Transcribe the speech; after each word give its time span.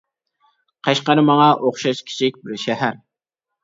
قەشقەر 0.87 1.23
ماڭا 1.29 1.53
ئوخشاش 1.69 2.05
كىچىك 2.11 2.45
بىر 2.45 2.63
شەھەر. 2.67 3.03